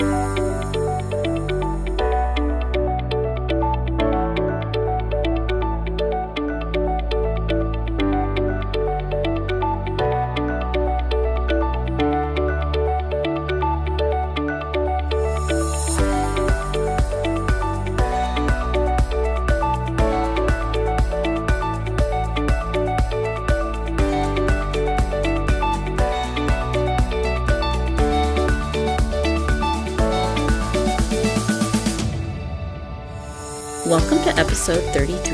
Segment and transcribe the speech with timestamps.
[0.00, 0.37] Welcome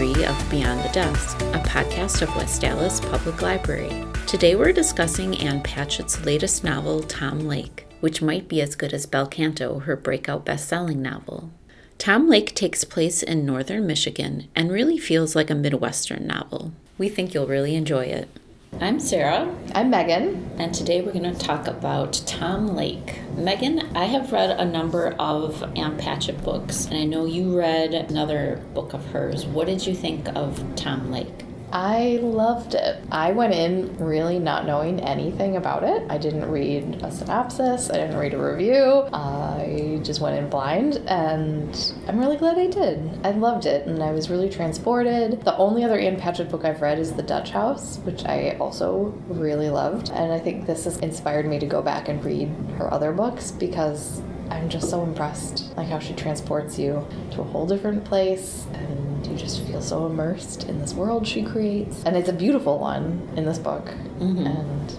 [0.04, 4.04] 33 of Beyond the Desk, a podcast of West Allis Public Library.
[4.27, 9.06] Today we're discussing Ann Patchett's latest novel, Tom Lake, which might be as good as
[9.06, 11.50] Bel Canto, her breakout best-selling novel.
[11.96, 16.72] Tom Lake takes place in northern Michigan and really feels like a Midwestern novel.
[16.98, 18.28] We think you'll really enjoy it.
[18.80, 19.55] I'm Sarah.
[19.73, 20.51] I'm Megan.
[20.59, 23.20] And today we're going to talk about Tom Lake.
[23.37, 27.94] Megan, I have read a number of Ann Patchett books, and I know you read
[27.94, 29.47] another book of hers.
[29.47, 31.44] What did you think of Tom Lake?
[31.75, 33.03] I loved it.
[33.11, 36.05] I went in really not knowing anything about it.
[36.08, 39.08] I didn't read a synopsis, I didn't read a review.
[39.12, 43.19] I just went in blind, and I'm really glad I did.
[43.25, 45.44] I loved it, and I was really transported.
[45.44, 49.12] The only other Ann Patchett book I've read is The Dutch House, which I also
[49.27, 50.11] really loved.
[50.11, 53.50] And I think this has inspired me to go back and read her other books
[53.50, 58.67] because I'm just so impressed, like how she transports you to a whole different place
[58.73, 62.03] and you just feel so immersed in this world she creates.
[62.05, 63.87] And it's a beautiful one in this book.
[64.19, 64.47] Mm-hmm.
[64.47, 64.97] And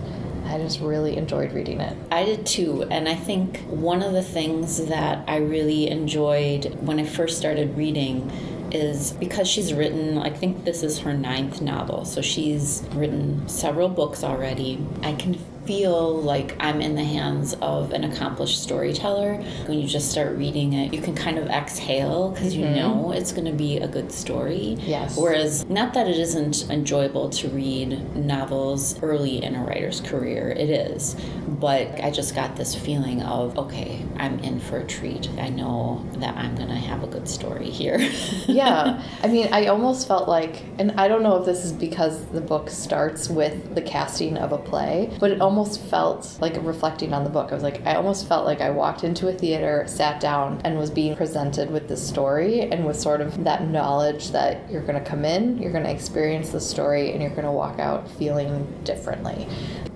[0.47, 1.97] I just really enjoyed reading it.
[2.11, 2.83] I did too.
[2.91, 7.75] And I think one of the things that I really enjoyed when I first started
[7.77, 8.29] reading
[8.71, 13.89] is because she's written, I think this is her ninth novel, so she's written several
[13.89, 14.85] books already.
[15.01, 19.35] I can feel like I'm in the hands of an accomplished storyteller.
[19.65, 22.63] When you just start reading it, you can kind of exhale because mm-hmm.
[22.63, 24.77] you know it's going to be a good story.
[24.81, 25.17] Yes.
[25.17, 30.69] Whereas, not that it isn't enjoyable to read novels early in a writer's career, it
[30.69, 31.15] is.
[31.47, 35.29] But I just got this feeling of, okay, I'm in for a treat.
[35.37, 37.97] I know that I'm going to have a good story here.
[38.47, 39.03] yeah.
[39.23, 42.41] I mean, I almost felt like, and I don't know if this is because the
[42.41, 47.13] book starts with the casting of a play, but it almost almost felt like reflecting
[47.13, 47.49] on the book.
[47.49, 50.77] I was like, I almost felt like I walked into a theater, sat down, and
[50.77, 55.01] was being presented with this story and with sort of that knowledge that you're going
[55.01, 58.09] to come in, you're going to experience the story, and you're going to walk out
[58.11, 59.47] feeling differently.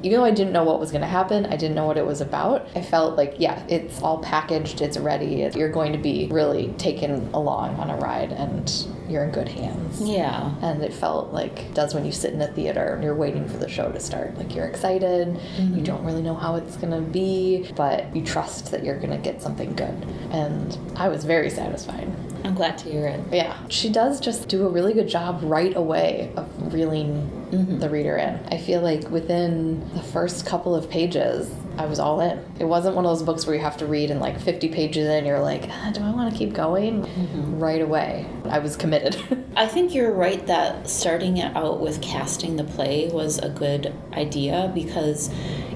[0.02, 2.06] Even though I didn't know what was going to happen, I didn't know what it
[2.06, 5.50] was about, I felt like, yeah, it's all packaged, it's ready.
[5.56, 8.72] You're going to be really taken along on a ride, and
[9.10, 10.02] you're in good hands.
[10.02, 10.54] Yeah.
[10.62, 13.48] And it felt like it does when you sit in a theater and you're waiting
[13.48, 14.38] for the show to start.
[14.38, 15.78] Like you're excited, mm-hmm.
[15.78, 19.12] you don't really know how it's going to be, but you trust that you're going
[19.12, 20.06] to get something good.
[20.32, 22.12] And I was very satisfied.
[22.44, 23.22] I'm glad to hear it.
[23.32, 23.58] Yeah.
[23.68, 27.80] She does just do a really good job right away of reeling mm-hmm.
[27.80, 28.40] the reader in.
[28.52, 32.44] I feel like within the first couple of pages, I was all in.
[32.60, 35.08] It wasn't one of those books where you have to read in like 50 pages
[35.08, 37.04] and you're like, ah, do I want to keep going?
[37.04, 37.58] Mm-hmm.
[37.58, 38.28] Right away.
[38.50, 39.16] I was committed.
[39.56, 43.94] I think you're right that starting it out with casting the play was a good
[44.14, 45.30] idea because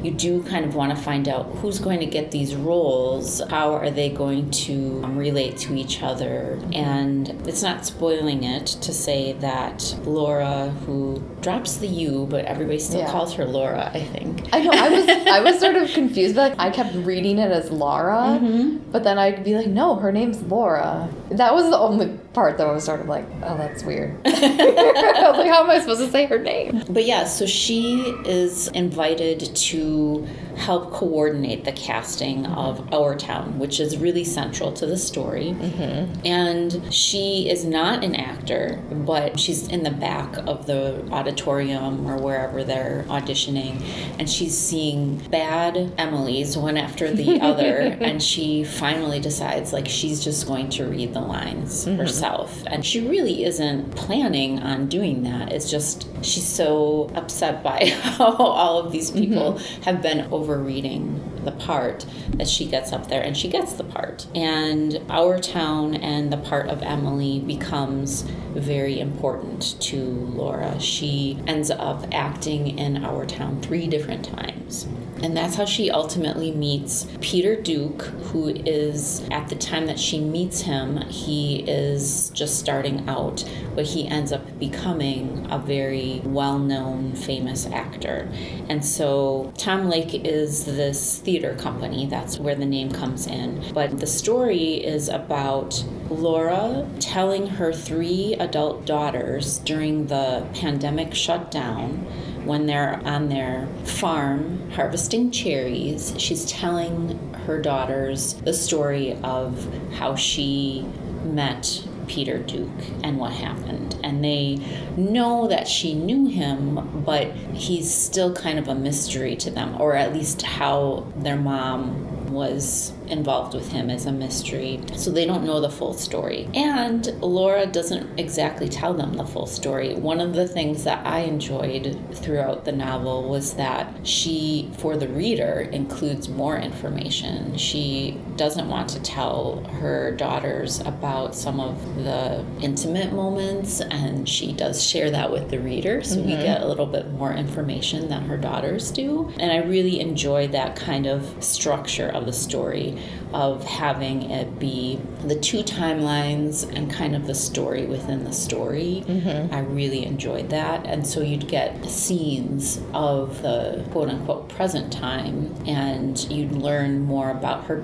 [0.03, 3.73] you do kind of want to find out who's going to get these roles, how
[3.73, 6.59] are they going to um, relate to each other.
[6.73, 12.79] And it's not spoiling it to say that Laura, who drops the U, but everybody
[12.79, 13.11] still yeah.
[13.11, 14.49] calls her Laura, I think.
[14.51, 17.71] I know, I was I was sort of confused, but I kept reading it as
[17.71, 18.91] Laura, mm-hmm.
[18.91, 21.09] but then I'd be like, no, her name's Laura.
[21.29, 24.19] That was the only part that I was sort of like, oh, that's weird.
[24.25, 26.83] I was like, how am I supposed to say her name?
[26.89, 30.27] But yeah, so she is invited to
[30.57, 35.55] help coordinate the casting of Our Town, which is really central to the story.
[35.57, 36.25] Mm-hmm.
[36.25, 42.17] And she is not an actor, but she's in the back of the auditorium or
[42.17, 43.81] wherever they're auditioning,
[44.19, 50.23] and she's seeing bad Emily's one after the other, and she finally decides like she's
[50.23, 51.97] just going to read the lines mm-hmm.
[51.97, 52.63] herself.
[52.67, 55.51] And she really isn't planning on doing that.
[55.51, 59.81] It's just she's so upset by how all of these people mm-hmm.
[59.83, 62.05] have been overreading the part
[62.35, 64.27] that she gets up there and she gets the part.
[64.35, 68.23] And our town and the part of Emily becomes
[68.53, 70.79] very important to Laura.
[70.79, 74.87] She ends up acting in our town three different times.
[75.21, 80.19] And that's how she ultimately meets Peter Duke, who is, at the time that she
[80.19, 86.59] meets him, he is just starting out, but he ends up becoming a very well
[86.59, 88.29] known, famous actor.
[88.69, 92.05] And so Tom Lake is this theater company.
[92.07, 93.63] That's where the name comes in.
[93.73, 102.05] But the story is about Laura telling her three adult daughters during the pandemic shutdown
[102.45, 106.13] when they're on their farm harvesting cherries.
[106.17, 110.85] She's telling her daughters the story of how she
[111.23, 112.69] met Peter Duke
[113.03, 113.97] and what happened.
[114.03, 114.59] And they
[114.97, 119.95] know that she knew him, but he's still kind of a mystery to them, or
[119.95, 124.81] at least how their mom was involved with him is a mystery.
[124.95, 126.49] So they don't know the full story.
[126.53, 129.93] And Laura doesn't exactly tell them the full story.
[129.93, 135.07] One of the things that I enjoyed throughout the novel was that she, for the
[135.07, 137.55] reader, includes more information.
[137.57, 144.51] She doesn't want to tell her daughters about some of the intimate moments, and she
[144.51, 146.03] does share that with the reader.
[146.03, 146.27] So mm-hmm.
[146.27, 149.31] we get a little bit more information than her daughters do.
[149.39, 153.01] And I really enjoyed that kind of structure of the story
[153.33, 159.05] of having it be the two timelines and kind of the story within the story.
[159.07, 159.53] Mm-hmm.
[159.55, 160.85] I really enjoyed that.
[160.85, 167.29] And so you'd get scenes of the quote unquote present time, and you'd learn more
[167.29, 167.77] about her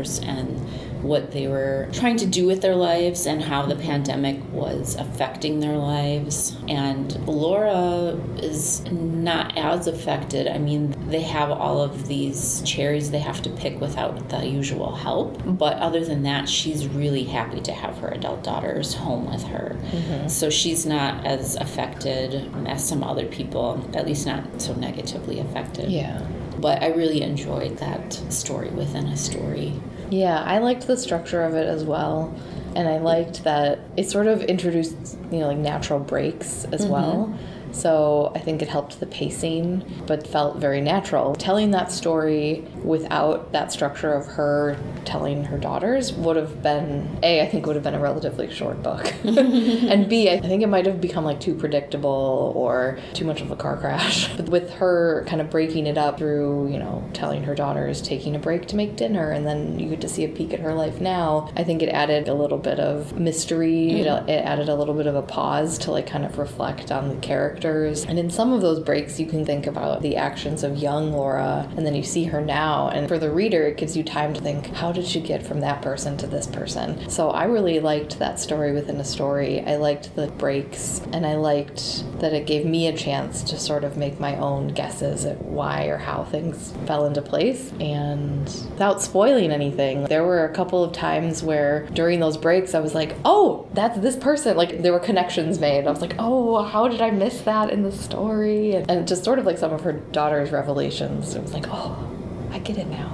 [0.00, 0.58] and
[1.02, 5.60] what they were trying to do with their lives and how the pandemic was affecting
[5.60, 6.56] their lives.
[6.68, 10.48] And Laura is not as affected.
[10.48, 14.94] I mean, they have all of these cherries they have to pick without the usual
[14.94, 15.40] help.
[15.44, 19.76] But other than that, she's really happy to have her adult daughters home with her.
[19.80, 20.28] Mm-hmm.
[20.28, 25.90] So she's not as affected as some other people, at least not so negatively affected.
[25.90, 26.26] Yeah.
[26.66, 29.80] But I really enjoyed that story within a story.
[30.10, 32.34] Yeah, I liked the structure of it as well.
[32.74, 36.90] And I liked that it sort of introduced, you know, like natural breaks as mm-hmm.
[36.90, 37.38] well.
[37.76, 41.34] So I think it helped the pacing, but felt very natural.
[41.36, 47.42] Telling that story without that structure of her telling her daughters would have been A,
[47.42, 49.12] I think would have been a relatively short book.
[49.24, 53.50] and B, I think it might have become like too predictable or too much of
[53.50, 54.26] a car crash.
[54.36, 58.36] But with her kind of breaking it up through, you know, telling her daughters taking
[58.36, 60.74] a break to make dinner and then you get to see a peek at her
[60.74, 63.90] life now, I think it added a little bit of mystery.
[63.92, 64.00] Mm.
[64.00, 67.08] It, it added a little bit of a pause to like kind of reflect on
[67.08, 67.16] the
[67.66, 68.04] characters.
[68.04, 71.68] And in some of those breaks, you can think about the actions of young Laura
[71.76, 72.88] and then you see her now.
[72.88, 75.60] And for the reader, it gives you time to think, how did she get from
[75.60, 77.08] that person to this person?
[77.10, 79.60] So I really liked that story within a story.
[79.60, 83.84] I liked the breaks, and I liked that it gave me a chance to sort
[83.84, 87.72] of make my own guesses at why or how things fell into place.
[87.80, 92.80] And without spoiling anything, there were a couple of times where during those breaks, I
[92.80, 94.56] was like, oh, that's this person.
[94.56, 95.86] Like there were connections made.
[95.86, 98.74] I was like, oh, how did I miss that in the story?
[98.74, 101.34] And just sort of like some of her daughter's revelations.
[101.34, 102.10] It was like, oh,
[102.50, 103.12] I get it now.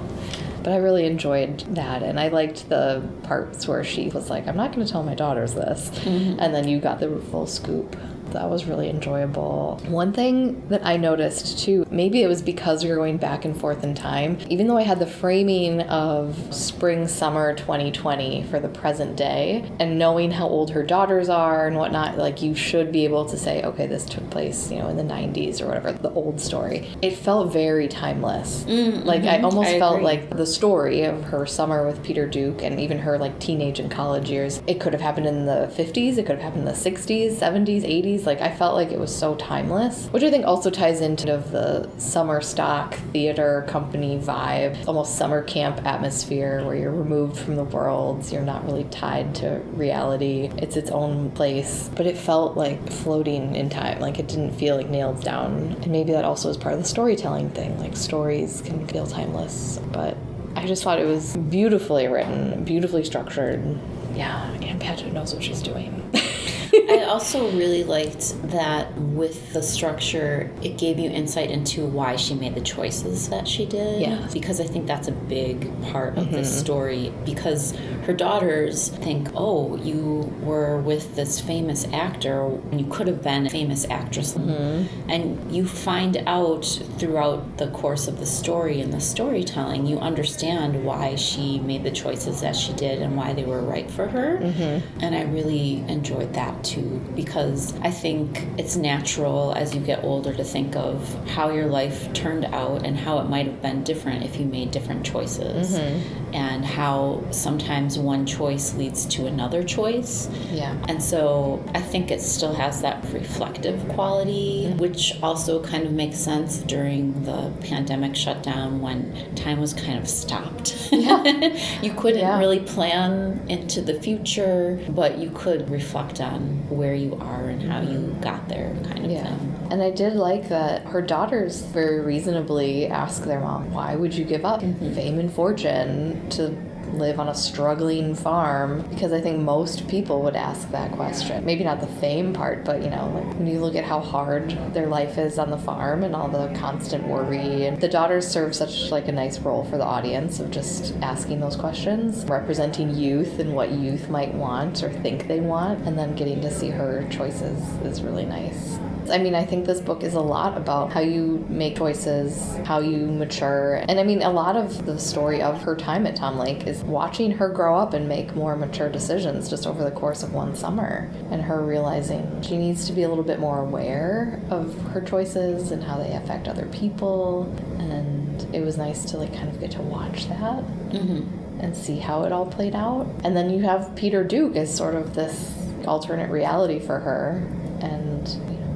[0.63, 2.03] But I really enjoyed that.
[2.03, 5.15] And I liked the parts where she was like, I'm not going to tell my
[5.15, 5.89] daughters this.
[5.89, 6.39] Mm-hmm.
[6.39, 7.97] And then you got the full scoop
[8.33, 9.81] that was really enjoyable.
[9.87, 13.59] One thing that I noticed too, maybe it was because we were going back and
[13.59, 18.69] forth in time, even though I had the framing of spring summer 2020 for the
[18.69, 23.05] present day, and knowing how old her daughters are and whatnot, like you should be
[23.05, 26.11] able to say, okay, this took place, you know, in the 90s or whatever, the
[26.11, 26.89] old story.
[27.01, 28.63] It felt very timeless.
[28.63, 29.05] Mm-hmm.
[29.05, 32.79] Like I almost I felt like the story of her summer with Peter Duke and
[32.79, 36.25] even her like teenage and college years, it could have happened in the 50s, it
[36.25, 39.35] could have happened in the 60s, 70s, 80s, like I felt like it was so
[39.35, 45.43] timeless, which I think also ties into the summer stock theater company vibe, almost summer
[45.43, 50.49] camp atmosphere where you're removed from the world, you're not really tied to reality.
[50.57, 53.99] It's its own place, but it felt like floating in time.
[53.99, 55.77] Like it didn't feel like nailed down.
[55.81, 57.77] And maybe that also is part of the storytelling thing.
[57.79, 60.17] Like stories can feel timeless, but
[60.55, 63.79] I just thought it was beautifully written, beautifully structured.
[64.15, 66.11] Yeah, Ann Patchett knows what she's doing.
[66.73, 72.33] I also really liked that with the structure, it gave you insight into why she
[72.33, 74.01] made the choices that she did.
[74.01, 74.27] Yeah.
[74.33, 76.35] Because I think that's a big part of mm-hmm.
[76.35, 77.13] the story.
[77.25, 77.75] Because
[78.05, 83.45] her daughters think, oh, you were with this famous actor, and you could have been
[83.45, 84.33] a famous actress.
[84.33, 85.09] Mm-hmm.
[85.09, 86.65] And you find out
[86.97, 91.91] throughout the course of the story and the storytelling, you understand why she made the
[91.91, 94.39] choices that she did and why they were right for her.
[94.39, 94.99] Mm-hmm.
[95.03, 100.33] And I really enjoyed that too, because I think it's natural as you get older
[100.33, 104.23] to think of how your life turned out and how it might have been different
[104.23, 106.33] if you made different choices, mm-hmm.
[106.35, 110.29] and how sometimes one choice leads to another choice.
[110.51, 110.75] Yeah.
[110.87, 114.77] And so I think it still has that reflective quality, mm-hmm.
[114.77, 120.07] which also kind of makes sense during the pandemic shutdown when time was kind of
[120.07, 120.89] stopped.
[120.91, 121.23] Yeah.
[121.81, 122.39] you couldn't Yeah.
[122.39, 127.81] really plan into the future, but you could reflect on where you are and how
[127.81, 129.23] you got there, kind of Yeah.
[129.23, 129.53] thing.
[129.71, 134.23] And I did like that her daughters very reasonably ask their mom, why would you
[134.23, 134.93] give up mm-hmm.
[134.93, 136.55] fame and fortune to
[136.93, 138.81] live on a struggling farm?
[138.89, 141.43] Because I think most people would ask that question.
[141.45, 144.51] Maybe not the fame part, but you know, like when you look at how hard
[144.73, 148.55] their life is on the farm and all the constant worry and the daughters serve
[148.55, 153.39] such like a nice role for the audience of just asking those questions, representing youth
[153.39, 157.07] and what youth might want or think they want, and then getting to see her
[157.09, 158.77] choices is really nice.
[159.09, 162.79] I mean, I think this book is a lot about how you make choices, how
[162.79, 163.75] you mature.
[163.87, 166.83] And I mean, a lot of the story of her time at Tom Lake is
[166.83, 170.55] watching her grow up and make more mature decisions just over the course of one
[170.55, 171.09] summer.
[171.31, 175.71] And her realizing she needs to be a little bit more aware of her choices
[175.71, 177.43] and how they affect other people.
[177.79, 181.59] And it was nice to like kind of get to watch that mm-hmm.
[181.59, 183.07] and see how it all played out.
[183.23, 185.53] And then you have Peter Duke as sort of this
[185.85, 187.45] alternate reality for her,
[187.81, 188.25] and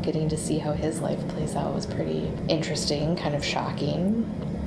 [0.08, 4.24] getting to see how his life plays out was pretty interesting, kind of shocking.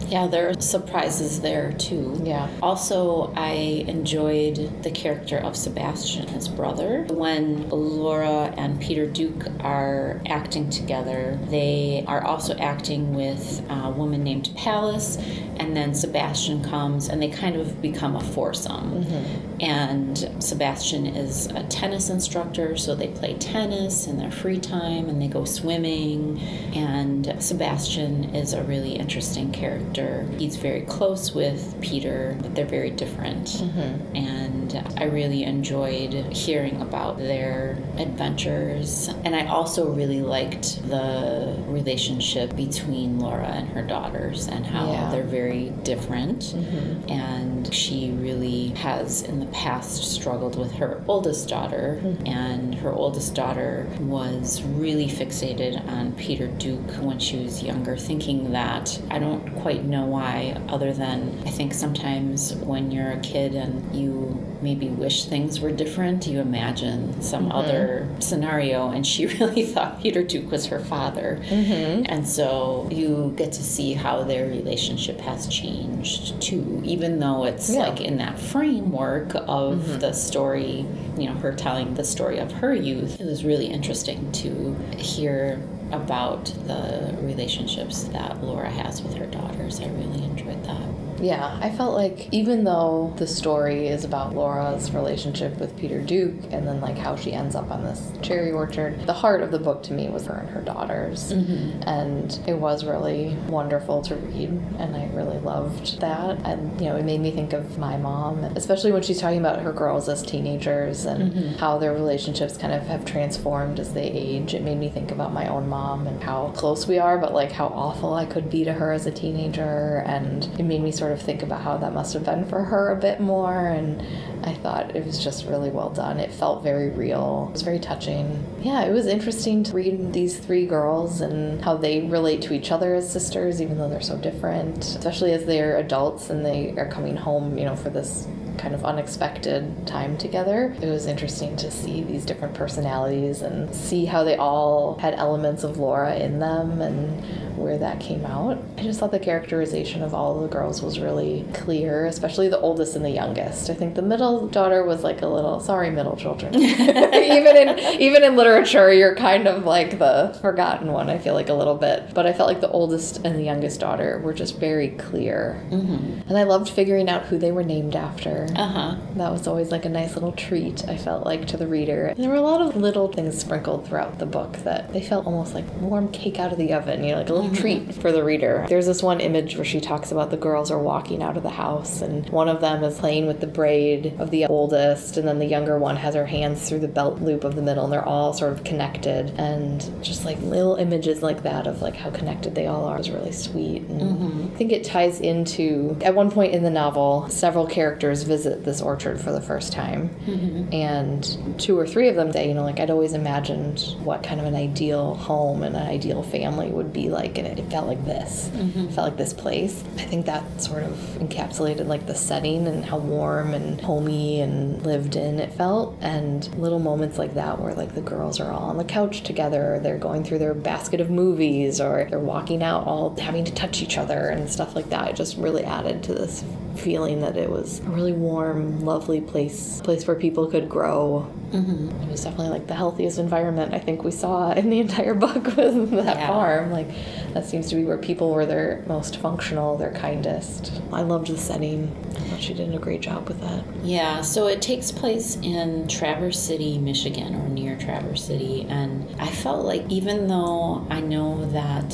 [0.08, 2.20] Yeah, there are surprises there too.
[2.24, 2.48] Yeah.
[2.62, 7.04] Also, I enjoyed the character of Sebastian, his brother.
[7.08, 14.24] When Laura and Peter Duke are acting together, they are also acting with a woman
[14.24, 15.16] named Pallace,
[15.58, 19.04] and then Sebastian comes and they kind of become a foursome.
[19.04, 19.60] Mm-hmm.
[19.60, 25.20] And Sebastian is a tennis instructor, so they play tennis in their free time and
[25.20, 26.40] they go swimming.
[26.74, 26.99] And
[27.38, 30.28] Sebastian is a really interesting character.
[30.38, 33.46] He's very close with Peter, but they're very different.
[33.48, 34.16] Mm-hmm.
[34.16, 39.08] And I really enjoyed hearing about their adventures.
[39.24, 45.10] And I also really liked the relationship between Laura and her daughters and how Yeah.
[45.10, 46.40] they're very different.
[46.40, 47.10] Mm-hmm.
[47.10, 52.26] And she really has in the past struggled with her oldest daughter, mm-hmm.
[52.26, 58.52] and her oldest daughter was really fixated on Peter Duke when she was younger, thinking
[58.52, 63.56] that I don't quite know why, other than I think sometimes when you're a kid
[63.56, 67.58] and you maybe wish things were different, you imagine some mm-hmm.
[67.58, 71.40] other scenario, and she really thought Peter Duke was her father.
[71.48, 72.04] Mm-hmm.
[72.06, 77.68] And so you get to see how their relationship has changed too, even though it's
[77.70, 77.88] Yeah.
[77.88, 79.98] like in that framework of mm-hmm.
[79.98, 80.86] the story,
[81.18, 83.20] you know, her telling the story of her youth.
[83.20, 85.60] It was really interesting to hear
[85.92, 89.80] about the relationships that Laura has with her daughters.
[89.80, 90.99] I really enjoyed that.
[91.20, 96.36] Yeah, I felt like even though the story is about Laura's relationship with Peter Duke
[96.50, 99.58] and then like how she ends up on this cherry orchard, the heart of the
[99.58, 101.32] book to me was her and her daughters.
[101.32, 101.82] Mm-hmm.
[101.88, 106.38] And it was really wonderful to read and I really loved that.
[106.44, 109.60] And you know, it made me think of my mom, especially when she's talking about
[109.62, 111.54] her girls as teenagers and mm-hmm.
[111.58, 114.54] how their relationships kind of have transformed as they age.
[114.54, 117.52] It made me think about my own mom and how close we are, but like
[117.52, 120.02] how awful I could be to her as a teenager.
[120.06, 122.90] And it made me sort of think about how that must have been for her
[122.90, 123.66] a bit more.
[123.66, 124.02] And
[124.44, 126.18] I thought it was just really well done.
[126.18, 128.44] It felt very real, it was very touching.
[128.60, 132.70] Yeah, it was interesting to read these three girls and how they relate to each
[132.72, 136.88] other as sisters, even though they're so different, especially as they're adults and they are
[136.88, 138.26] coming home, you know, for this
[138.60, 140.76] kind of unexpected time together.
[140.82, 145.64] It was interesting to see these different personalities and see how they all had elements
[145.64, 147.24] of Laura in them and
[147.60, 148.58] where that came out.
[148.78, 152.58] I just thought the characterization of all of the girls was really clear, especially the
[152.60, 153.70] oldest and the youngest.
[153.70, 156.54] I think the middle daughter was like a little sorry middle children.
[156.54, 161.48] even in even in literature, you're kind of like the forgotten one, I feel like
[161.48, 162.14] a little bit.
[162.14, 165.62] But I felt like the oldest and the youngest daughter were just very clear.
[165.70, 166.28] Mm-hmm.
[166.28, 168.46] And I loved figuring out who they were named after.
[168.56, 168.96] Uh huh.
[169.16, 172.06] That was always like a nice little treat, I felt like, to the reader.
[172.06, 175.26] And there were a lot of little things sprinkled throughout the book that they felt
[175.26, 178.12] almost like warm cake out of the oven, you know, like a little treat for
[178.12, 178.66] the reader.
[178.68, 181.50] There's this one image where she talks about the girls are walking out of the
[181.50, 185.38] house, and one of them is playing with the braid of the oldest, and then
[185.38, 188.06] the younger one has her hands through the belt loop of the middle, and they're
[188.06, 189.30] all sort of connected.
[189.38, 193.10] And just like little images like that of like how connected they all are is
[193.10, 193.82] really sweet.
[193.82, 198.39] And I think it ties into at one point in the novel, several characters visit
[198.44, 200.72] this orchard for the first time, mm-hmm.
[200.72, 204.40] and two or three of them say, you know, like I'd always imagined what kind
[204.40, 208.04] of an ideal home and an ideal family would be like, and it, felt like
[208.04, 208.50] this.
[208.54, 209.84] It felt like this place.
[209.96, 214.84] I think that sort of encapsulated like the setting and how warm and homey and
[214.84, 218.70] lived in it felt, and little moments like that where like the girls are all
[218.70, 222.62] on the couch together, or they're going through their basket of movies, or they're walking
[222.62, 225.10] out all having to touch each other and stuff like that.
[225.10, 226.44] It just really added to this
[226.76, 231.30] feeling that it was a really warm, lovely place, place where people could grow.
[231.50, 232.02] Mm-hmm.
[232.04, 235.44] It was definitely like the healthiest environment I think we saw in the entire book
[235.56, 236.26] was that Yeah.
[236.28, 236.70] farm.
[236.70, 236.88] Like
[237.34, 240.80] that seems to be where people were their most functional, their kindest.
[240.92, 241.90] I loved the setting.
[242.10, 243.64] I thought she did a great job with that.
[243.82, 248.66] Yeah, so it takes place in Traverse City, Michigan, or near Traverse City.
[248.68, 251.90] And I felt like even though I know that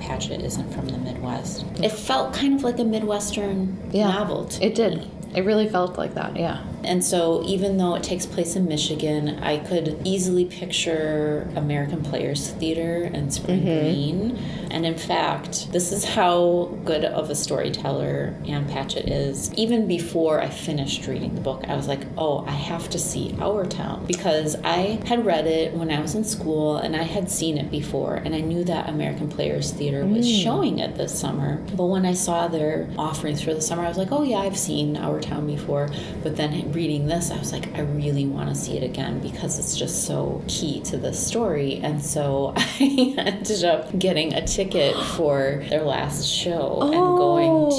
[0.00, 4.74] Patchett isn't from the Midwest, it felt kind of like a Midwestern Yeah, novel It
[4.74, 4.98] did.
[4.98, 5.10] me.
[5.34, 6.36] It really felt like that.
[6.36, 6.64] Yeah.
[6.84, 12.50] And so, even though it takes place in Michigan, I could easily picture American Players
[12.50, 13.80] Theater and Spring mm-hmm.
[13.80, 14.38] Green.
[14.70, 19.52] And in fact, this is how good of a storyteller Ann Patchett is.
[19.54, 23.34] Even before I finished reading the book, I was like, oh, I have to see
[23.40, 27.30] Our Town because I had read it when I was in school and I had
[27.30, 28.14] seen it before.
[28.14, 30.42] And I knew that American Players Theater was mm.
[30.42, 31.56] showing it this summer.
[31.76, 34.58] But when I saw their offerings for the summer, I was like, oh, yeah, I've
[34.58, 35.88] seen Our Town before.
[36.22, 39.58] But then reading this, I was like, I really want to see it again because
[39.58, 41.76] it's just so key to the story.
[41.82, 47.70] And so I ended up getting a ticket for their last show and going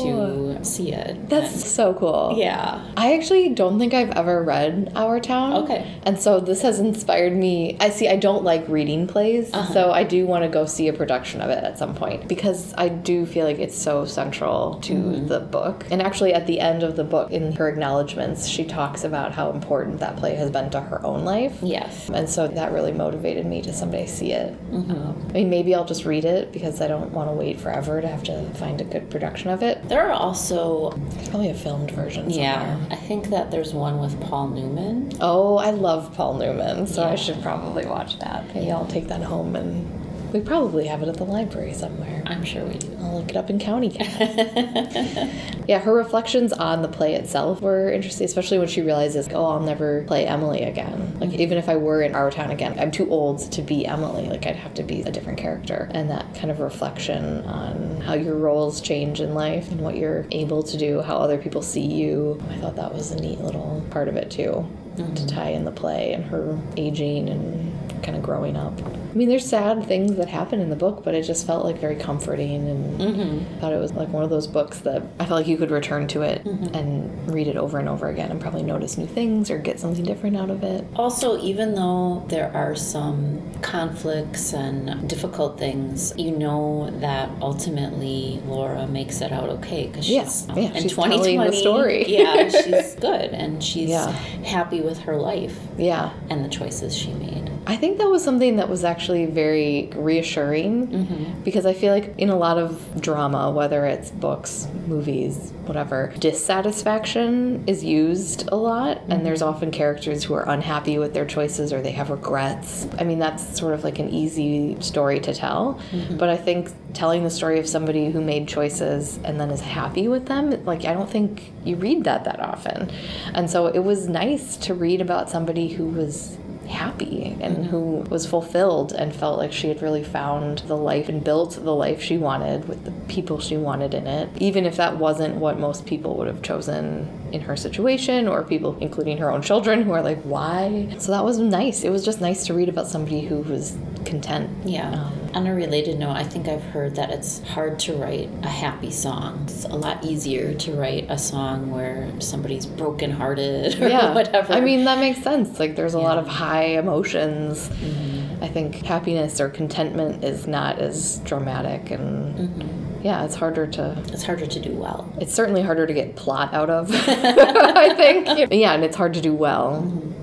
[0.59, 1.29] to see it.
[1.29, 2.35] That's And- so cool.
[2.37, 2.85] yeah.
[2.97, 5.63] I actually don't think I've ever read Our Town.
[5.63, 5.99] Okay.
[6.03, 7.77] And so this has inspired me.
[7.79, 9.73] I see, I don't like reading plays, Uh-huh.
[9.73, 12.73] so I do want to go see a production of it at some point because
[12.77, 15.27] I do feel like it's so central to Mm-hmm.
[15.27, 15.85] the book.
[15.89, 19.51] And actually, at the end of the book, in her acknowledgments, she talks about how
[19.51, 21.57] important that play has been to her own life.
[21.61, 22.09] Yes.
[22.09, 24.53] And so that really motivated me to someday see it.
[24.71, 24.91] Mm-hmm.
[24.91, 28.01] Um, I mean, maybe I'll just read it because I don't want to wait forever
[28.01, 29.87] to have to find a good production of it.
[29.87, 30.91] There are also,
[31.29, 32.29] probably a filmed version.
[32.29, 32.79] yeah.
[32.89, 35.13] I think that there's one with Paul Newman.
[35.21, 38.45] Oh, I love Paul Newman, so I should probably watch that.
[38.53, 40.00] Maybe I'll take that home and
[40.33, 42.23] we probably have it at the library somewhere.
[42.25, 42.97] I'm sure we do.
[43.01, 45.29] I'll look it up in County Cat.
[45.67, 49.59] yeah, her reflections on the play itself were interesting, especially when she realizes, oh, I'll
[49.59, 51.17] never play Emily again.
[51.19, 54.27] Like, even if I were in Our Town again, I'm too old to be Emily.
[54.27, 55.89] Like, I'd have to be a different character.
[55.93, 60.25] And that kind of reflection on how your roles change in life and what you're
[60.31, 62.41] able to do, how other people see you.
[62.49, 64.65] I thought that was a neat little part of it, too,
[64.95, 65.25] to mm-hmm.
[65.27, 68.79] tie in the play and her aging and kind of growing up.
[69.11, 71.77] I mean, there's sad things that happen in the book, but it just felt like
[71.79, 73.59] very comforting and Mm-hmm.
[73.59, 76.07] thought it was like one of those books that I felt like you could return
[76.09, 79.57] to it and read it over and over again and probably notice new things or
[79.57, 80.85] get something different out of it.
[80.95, 88.87] Also, even though there are some conflicts and difficult things, you know that ultimately Laura
[88.87, 92.05] makes it out okay because Yeah, she's yeah, in she's telling the story.
[92.07, 94.11] yeah, she's good and she's Yeah.
[94.45, 96.11] happy with her life Yeah.
[96.29, 97.49] and the choices she made.
[97.67, 101.41] I think that was something that was actually very reassuring mm-hmm.
[101.41, 107.63] because I feel like in a lot of drama, whether it's books, movies, whatever, dissatisfaction
[107.67, 109.23] is used a lot, and mm-hmm.
[109.23, 112.87] there's often characters who are unhappy with their choices or they have regrets.
[112.99, 116.17] I mean, that's sort of like an easy story to tell, mm-hmm.
[116.17, 120.07] but I think telling the story of somebody who made choices and then is happy
[120.07, 122.91] with them, like, I don't think you read that that often.
[123.33, 126.37] And so it was nice to read about somebody who was
[126.71, 131.23] happy and who was fulfilled and felt like she had really found the life and
[131.23, 134.97] built the life she wanted with the people she wanted in it, even if that
[134.97, 139.41] wasn't what most people would have chosen in her situation or people, including her own
[139.41, 140.93] children, who are like, why?
[140.97, 141.83] So that was nice.
[141.83, 144.49] It was just nice to read about somebody who was content.
[144.65, 144.91] Yeah.
[144.91, 148.49] Um, On a related note, I think I've heard that it's hard to write a
[148.49, 149.43] happy song.
[149.43, 154.53] It's a lot easier to write a song where somebody's brokenhearted or yeah whatever.
[154.53, 158.43] i mean that makes sense like there's a lot of high emotions Mm-hmm.
[158.43, 163.01] i think happiness or contentment is not as dramatic and Mm-hmm.
[163.03, 165.11] yeah it's harder to it's harder to do well.
[165.19, 169.21] it's certainly harder to get plot out of i think yeah and it's hard to
[169.21, 169.81] do well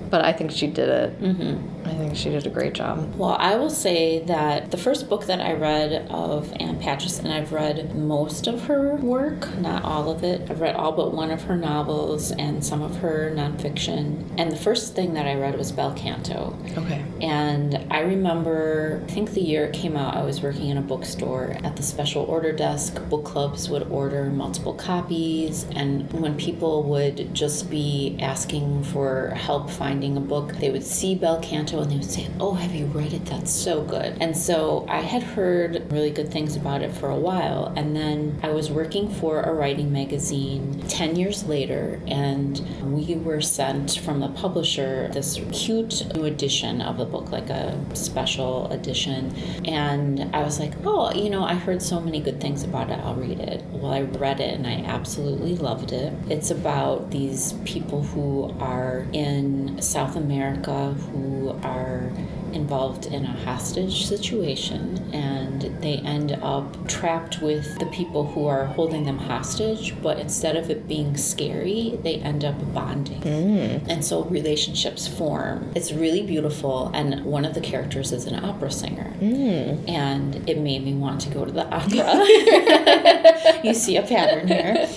[0.09, 1.21] but I think she did it.
[1.21, 1.78] Mm-hmm.
[1.89, 3.15] I think she did a great job.
[3.15, 7.33] Well, I will say that the first book that I read of Ann Patchett, and
[7.33, 10.49] I've read most of her work, not all of it.
[10.49, 14.23] I've read all but one of her novels and some of her nonfiction.
[14.37, 16.55] And the first thing that I read was Bel Canto.
[16.77, 17.03] Okay.
[17.21, 20.81] And I remember, I think the year it came out, I was working in a
[20.81, 23.01] bookstore at the special order desk.
[23.09, 29.69] Book clubs would order multiple copies, and when people would just be asking for help
[29.69, 32.85] finding a book, they would see Bel Canto and they would say, Oh, have you
[32.85, 33.25] read it?
[33.25, 34.17] That's so good.
[34.19, 38.39] And so I had heard really good things about it for a while, and then
[38.43, 44.19] I was working for a writing magazine 10 years later, and we were sent from
[44.19, 49.35] the publisher this cute new edition of the book, like a special edition.
[49.65, 52.99] And I was like, oh, you know, I heard so many good things about it,
[52.99, 53.63] I'll read it.
[53.71, 56.13] Well, I read it and I absolutely loved it.
[56.29, 62.11] It's about these people who are in South America who are
[62.53, 68.65] involved in a hostage situation and they end up trapped with the people who are
[68.65, 73.21] holding them hostage, but instead of it being scary, they end up bonding.
[73.21, 73.87] Mm.
[73.87, 75.71] And so relationships form.
[75.75, 79.13] It's really beautiful, and one of the characters is an opera singer.
[79.19, 79.87] Mm.
[79.89, 81.89] And it made me want to go to the opera.
[83.63, 84.87] you see a pattern here.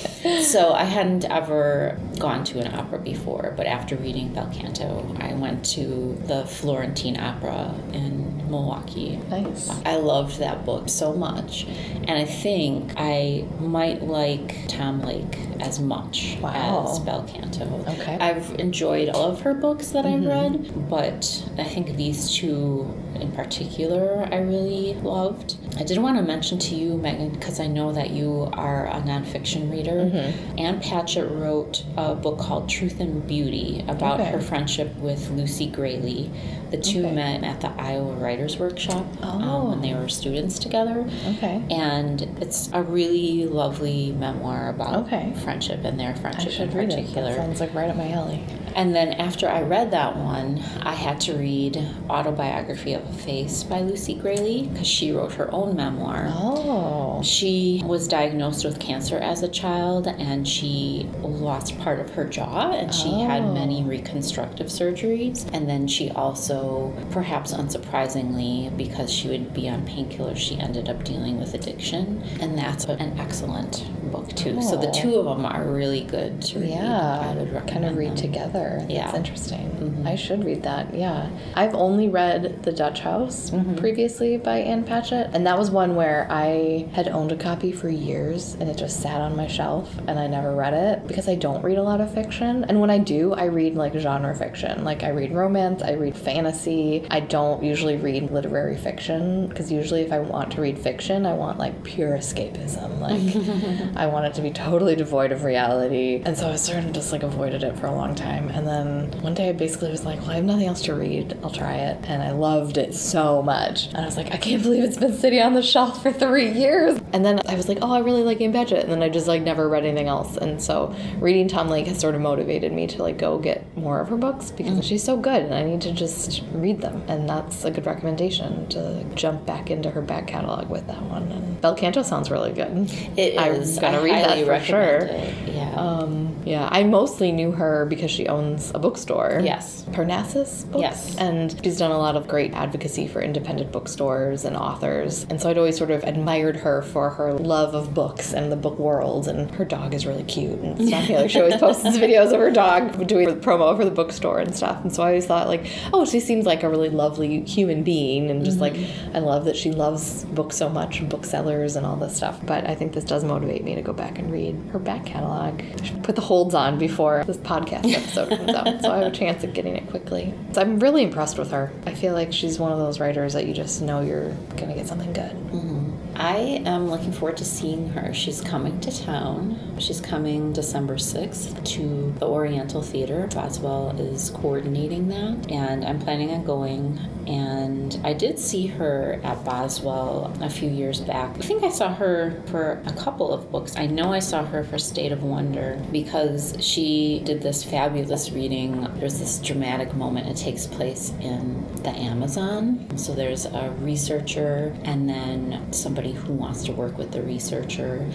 [0.42, 5.34] So I hadn't ever gone to an opera before, but after reading Bel Canto, I
[5.34, 9.18] went to the Florentine Opera in Milwaukee.
[9.28, 9.68] Nice.
[9.84, 15.80] I loved that book so much, and I think I might like Tom Lake as
[15.80, 16.86] much Wow.
[16.90, 17.84] as Bel Canto.
[17.88, 18.16] Okay.
[18.20, 20.54] I've enjoyed all of her books that I've mm-hmm.
[20.76, 25.56] read, but I think these two in particular I really loved.
[25.78, 29.00] I did want to mention to you, Megan, because I know that you are a
[29.00, 29.92] nonfiction reader.
[29.92, 30.58] Mm-hmm.
[30.58, 34.30] Ann Patchett wrote a book called Truth and Beauty about Okay.
[34.30, 36.30] her friendship with Lucy Grealy.
[36.70, 37.14] The two Okay.
[37.14, 41.08] met at the Iowa Writers Workshop um, when they were students together.
[41.36, 41.62] Okay.
[41.70, 45.32] And it's a really lovely memoir about Okay.
[45.44, 47.34] friendship and their friendship in particular.
[47.34, 48.42] Sounds like right up my alley.
[48.74, 51.76] And then after I read that one, I had to read
[52.08, 56.26] Autobiography of a Face by Lucy Grealy because she wrote her own memoir.
[56.30, 57.20] Oh.
[57.22, 62.72] She was diagnosed with cancer as a child and she lost part of her jaw
[62.72, 63.52] and she had Oh.
[63.52, 65.46] many reconstructive surgeries.
[65.52, 68.31] And then she also, perhaps unsurprisingly,
[68.76, 72.22] because she would be on painkillers, she ended up dealing with addiction.
[72.40, 74.60] And that's an excellent book, too.
[74.62, 76.70] So the two of them are really good to read.
[76.70, 78.16] Yeah, I would kind of read them.
[78.16, 78.84] together.
[78.88, 79.06] Yeah.
[79.06, 80.04] That's interesting.
[80.06, 80.94] I should read that.
[80.94, 83.76] Yeah, I've only read The Dutch House Mm-hmm.
[83.76, 87.88] previously by Ann Patchett, and that was one where I had owned a copy for
[87.88, 91.34] years, and it just sat on my shelf, and I never read it because I
[91.34, 92.64] don't read a lot of fiction.
[92.68, 94.84] And when I do, I read like genre fiction.
[94.84, 97.06] Like I read romance, I read fantasy.
[97.10, 101.32] I don't usually read literary fiction because usually if I want to read fiction, I
[101.34, 103.00] want like pure escapism.
[103.00, 106.22] Like I want it to be totally devoid of reality.
[106.26, 108.48] And so I sort of just like avoided it for a long time.
[108.48, 111.38] And then one day I basically was like, well, I have nothing else to read.
[111.44, 112.04] I'll try it.
[112.08, 113.86] And I loved it so much.
[113.86, 116.50] And I was like, I can't believe it's been sitting on the shelf for three
[116.50, 117.00] years.
[117.12, 118.82] And then I was like, oh, I really like Patchett.
[118.82, 120.36] And then I just like never read anything else.
[120.36, 124.00] And so reading Tom Lake has sort of motivated me to like go get more
[124.00, 124.80] of her books because mm-hmm.
[124.80, 127.04] she's so good and I need to just read them.
[127.06, 131.30] And that's a good recommendation to jump back into her back catalog with that one.
[131.30, 132.90] And Bel Canto sounds really good.
[133.16, 133.78] It is.
[133.92, 134.98] Gonna I read that for sure.
[135.00, 135.48] it.
[135.48, 135.74] Yeah.
[135.74, 139.40] Um, yeah, I mostly knew her because she owns a bookstore.
[139.42, 139.84] Yes.
[139.92, 140.82] Parnassus Books.
[140.82, 141.16] Yes.
[141.16, 145.24] And she's done a lot of great advocacy for independent bookstores and authors.
[145.30, 148.56] And so I'd always sort of admired her for her love of books and the
[148.56, 149.28] book world.
[149.28, 151.08] And her dog is really cute and stuff.
[151.08, 154.82] Like she always posts videos of her dog doing promo for the bookstore and stuff.
[154.82, 158.30] And so I always thought like, oh, she seems like a really lovely human being.
[158.30, 158.76] And just like,
[159.14, 162.40] I love that she loves books so much and booksellers and all this stuff.
[162.44, 165.62] But I think this does motivate me to go back and read her back catalog.
[166.02, 169.44] Put the holds on before this podcast episode comes out, so I have a chance
[169.44, 170.32] of getting it quickly.
[170.52, 171.72] So I'm really impressed with her.
[171.86, 174.86] I feel like she's one of those writers that you just know you're gonna get
[174.86, 175.32] something good.
[175.32, 175.91] Mm-hmm.
[176.22, 178.14] I am looking forward to seeing her.
[178.14, 179.58] She's coming to town.
[179.80, 183.28] She's coming December 6th to the Oriental Theater.
[183.34, 187.00] Boswell is coordinating that, and I'm planning on going.
[187.26, 191.36] And I did see her at Boswell a few years back.
[191.38, 193.74] I think I saw her for a couple of books.
[193.76, 198.86] I know I saw her for State of Wonder because she did this fabulous reading.
[198.94, 200.28] There's this dramatic moment.
[200.28, 202.96] It takes place in the Amazon.
[202.96, 208.06] So there's a researcher and then somebody who wants to work with the researcher.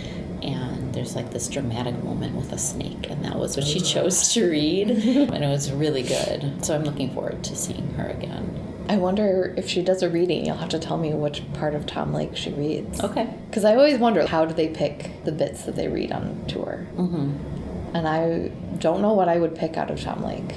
[0.42, 4.34] And there's like this dramatic moment with a snake, and that was what she chose
[4.34, 6.64] to read, and it was really good.
[6.64, 8.68] So I'm looking forward to seeing her again.
[8.90, 11.86] I wonder if she does a reading, you'll have to tell me which part of
[11.86, 13.02] Tom Lake she reads.
[13.02, 13.34] Okay.
[13.50, 16.88] Because I always wonder how do they pick the bits that they read on tour?
[16.96, 17.96] Mm-hmm.
[17.96, 20.56] And I don't know what I would pick out of Tom Lake.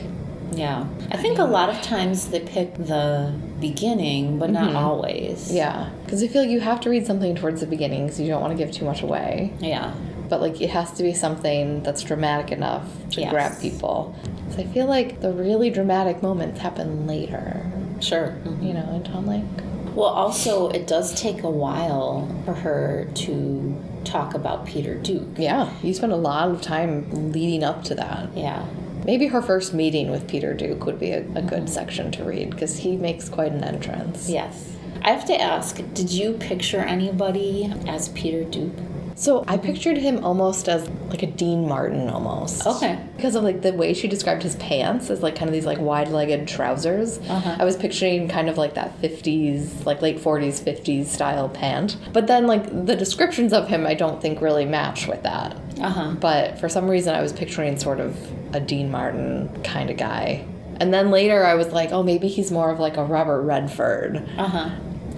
[0.52, 0.86] Yeah.
[1.10, 5.52] I think a lot of times they pick the beginning, but not always.
[5.52, 5.90] Yeah.
[6.04, 8.40] Because I feel like you have to read something towards the beginning because you don't
[8.40, 9.52] want to give too much away.
[9.60, 9.94] Yeah.
[10.28, 13.30] But like it has to be something that's dramatic enough to Yes.
[13.30, 14.14] grab people.
[14.50, 17.66] So I feel like the really dramatic moments happen later,
[18.00, 18.34] Sure.
[18.44, 18.62] Mhm.
[18.66, 19.42] you know, in Tom Lake.
[19.94, 25.36] Well, also, it does take a while for her to talk about Peter Duke.
[25.36, 25.68] Yeah.
[25.82, 28.28] You spend a lot of time leading up to that.
[28.36, 28.62] Yeah.
[29.10, 31.66] Maybe her first meeting with Peter Duke would be a, a good mm-hmm.
[31.66, 34.30] section to read because he makes quite an entrance.
[34.30, 34.76] Yes.
[35.02, 38.72] I have to ask, did you picture anybody as Peter Duke?
[39.20, 42.66] So I pictured him almost as like a Dean Martin almost.
[42.66, 42.98] Okay.
[43.16, 45.78] Because of like the way she described his pants as like kind of these like
[45.78, 47.18] wide-legged trousers.
[47.28, 47.56] Uh-huh.
[47.58, 51.98] I was picturing kind of like that 50s, like late 40s, 50s style pant.
[52.14, 55.54] But then like the descriptions of him I don't think really match with that.
[55.78, 56.10] Uh huh.
[56.12, 58.16] But for some reason I was picturing sort of
[58.54, 60.46] a Dean Martin kind of guy.
[60.76, 64.26] And then later I was like, oh, maybe he's more of like a Robert Redford.
[64.38, 64.70] Uh huh.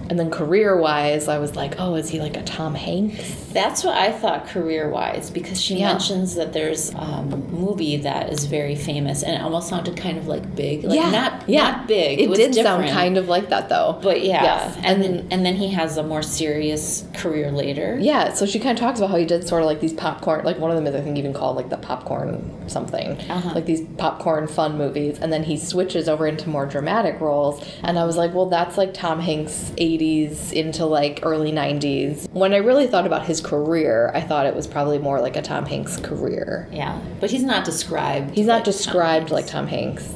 [0.09, 3.35] And then career wise, I was like, oh, is he like a Tom Hanks?
[3.53, 5.91] That's what I thought career wise because she Yeah.
[5.93, 10.17] mentions that there's um, a movie that is very famous and it almost sounded kind
[10.17, 10.83] of like big.
[10.83, 12.19] Like not not big.
[12.19, 13.99] It, was did sound kind of like that though.
[14.01, 14.77] But yeah, Yes.
[14.83, 17.97] and then and then he has a more serious career later.
[18.01, 20.43] Yeah, so she kind of talks about how he did sort of like these popcorn,
[20.43, 23.51] like one of them is I think even called like the popcorn something, Uh-huh.
[23.55, 27.63] like these popcorn fun movies, and then he switches over into more dramatic roles.
[27.83, 29.71] And I was like, well, that's like Tom Hanks
[30.03, 32.29] 80s into like early 90s.
[32.31, 35.41] When I really thought about his career, I thought it was probably more like a
[35.41, 36.67] Tom Hanks career.
[36.71, 38.35] Yeah, but he's not described.
[38.35, 39.31] He's not like described Hanks.
[39.31, 40.13] like Tom Hanks.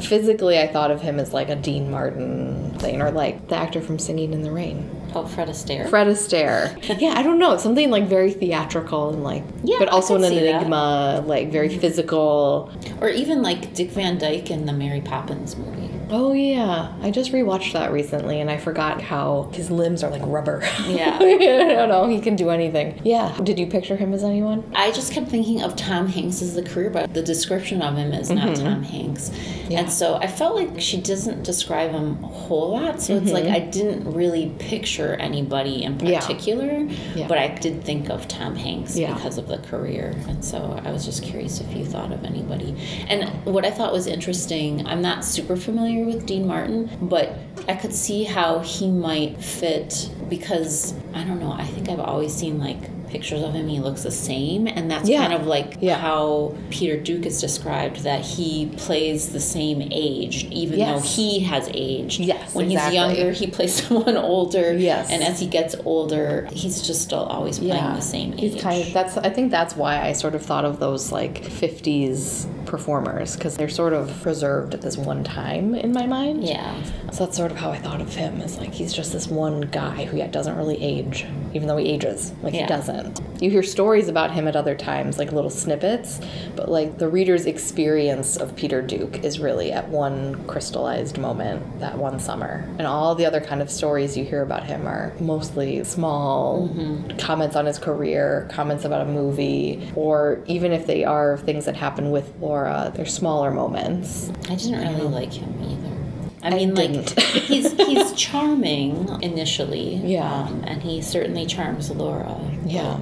[0.00, 3.82] Physically, I thought of him as like a Dean Martin thing, or like the actor
[3.82, 4.88] from Singing in the Rain.
[5.14, 5.90] Oh, Fred Astaire.
[5.90, 6.72] Fred Astaire.
[7.00, 7.56] yeah, I don't know.
[7.58, 10.54] Something like very theatrical and like, Yeah, but also an see that.
[10.62, 12.72] enigma, like very physical.
[13.00, 15.90] Or even like Dick Van Dyke in the Mary Poppins movie.
[16.10, 20.22] Oh yeah, I just rewatched that recently, and I forgot how his limbs are like
[20.24, 20.62] rubber.
[20.86, 21.16] Yeah.
[21.20, 22.08] I don't know.
[22.08, 23.00] He can do anything.
[23.04, 23.36] Yeah.
[23.42, 24.70] Did you picture him as anyone?
[24.74, 28.12] I just kept thinking of Tom Hanks as the career, but the description of him
[28.12, 29.28] is not Tom Hanks.
[29.30, 29.70] Mm-hmm.
[29.72, 29.80] Yeah.
[29.80, 33.00] And so I felt like she doesn't describe him a whole lot.
[33.00, 36.06] So it's like I didn't really picture anybody in Mm-hmm.
[36.06, 36.20] Yeah.
[36.20, 36.80] particular,
[37.14, 37.26] Yeah.
[37.28, 40.14] but I did think of Tom Hanks because of the career.
[40.28, 42.74] And so I was just curious if you thought of anybody.
[43.08, 47.36] And what I thought was interesting, I'm not super familiar with Dean Martin, but
[47.68, 52.34] I could see how he might fit because I don't know, I think I've always
[52.34, 55.22] seen like pictures of him he looks the same and that's Yeah.
[55.22, 55.96] kind of like Yeah.
[55.96, 61.02] how Peter Duke is described that he plays the same age even Yes.
[61.02, 62.98] though he has aged Yes, when exactly.
[62.98, 65.10] he's younger he plays someone older Yes.
[65.10, 68.80] and as he gets older he's just still always playing the same age He's kind
[68.80, 73.34] of that's I think that's why I sort of thought of those like 50s performers
[73.34, 76.44] because they're sort of preserved at this one time in my mind.
[76.44, 79.26] yeah So that's sort of how I thought of him as like he's just this
[79.26, 82.32] one guy who yet doesn't really age, even though he ages.
[82.42, 83.20] Like he doesn't.
[83.42, 86.20] You hear stories about him at other times, like little snippets,
[86.54, 91.98] but like the reader's experience of Peter Duke is really at one crystallized moment that
[91.98, 92.68] one summer.
[92.78, 97.16] And all the other kind of stories you hear about him are mostly small mm-hmm.
[97.16, 101.74] comments on his career, comments about a movie, or even if they are things that
[101.74, 102.59] happen with Laura,
[102.94, 104.30] they're smaller moments.
[104.48, 105.96] I didn't really like him either
[106.42, 110.44] I I mean, like he's he's charming initially, Yeah.
[110.44, 112.34] um, and he certainly charms Laura.
[112.64, 112.98] Yeah.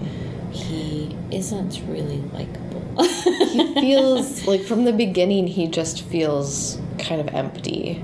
[0.51, 2.83] he isn't really likable.
[3.05, 8.03] he feels like from the beginning he just feels kind of empty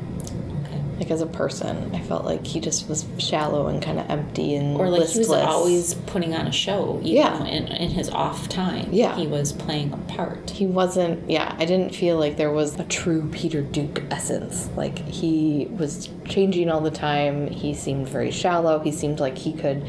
[0.62, 0.80] okay.
[1.00, 4.54] like as a person i felt like he just was shallow and kind of empty
[4.54, 5.26] and Or like listless.
[5.26, 7.44] he was always putting on a show, Yeah.
[7.44, 8.88] in, in his off time.
[8.92, 9.16] Yeah.
[9.16, 10.50] he was playing a part.
[10.50, 14.68] he wasn't yeah i didn't feel like there was a true peter duke essence.
[14.76, 17.48] Like he was changing all the time.
[17.48, 18.78] He seemed very shallow.
[18.80, 19.86] He seemed like he could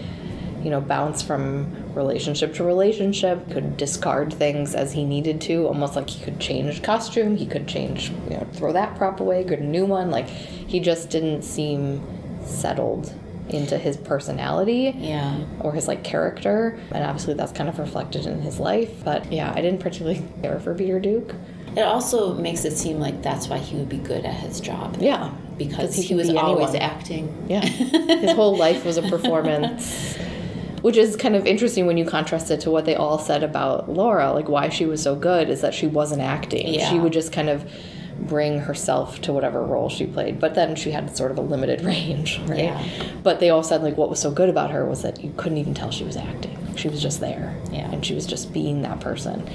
[0.63, 5.95] you know bounce from relationship to relationship could discard things as he needed to almost
[5.95, 9.59] like he could change costume he could change you know throw that prop away get
[9.59, 10.09] a new one.
[10.11, 12.01] Like he just didn't seem
[12.45, 13.13] settled
[13.49, 16.79] into his personality Yeah, or his like character.
[16.91, 19.03] And obviously that's kind of reflected in his life.
[19.03, 21.35] But yeah i didn't particularly care for peter duke
[21.75, 24.97] it also makes it seem like that's why he would be good at his job.
[24.99, 26.91] yeah because he he, was be always anyone.
[26.91, 27.45] acting.
[27.47, 30.17] yeah his whole life was a performance
[30.85, 33.89] Which is kind of interesting when you contrast it to what they all said about
[33.89, 36.75] Laura, like why she was so good is that she wasn't acting.
[36.75, 36.87] Yeah.
[36.91, 37.67] She would just kind of
[38.19, 40.39] bring herself to whatever role she played.
[40.39, 42.65] But then she had sort of a limited range, right?
[42.65, 42.87] Yeah.
[43.23, 45.57] But they all said like what was so good about her was that you couldn't
[45.57, 46.55] even tell she was acting.
[46.75, 47.59] She was just there.
[47.71, 47.89] Yeah.
[47.91, 49.49] And she was just being that person.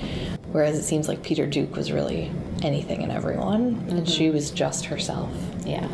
[0.53, 2.31] Whereas it seems like Peter Duke was really
[2.63, 3.97] anything and everyone, Mm-hmm.
[3.99, 5.31] and she was just herself.
[5.65, 5.89] Yeah.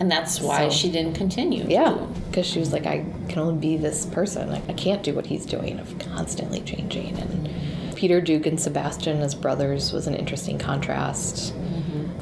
[0.00, 1.64] And that's why So- she didn't continue.
[1.68, 1.96] Yeah,
[2.28, 4.50] because she was like, I can only be this person.
[4.50, 7.16] Like, I can't do what he's doing of constantly changing.
[7.18, 7.48] And
[7.94, 11.54] Peter Duke and Sebastian as brothers was an interesting contrast.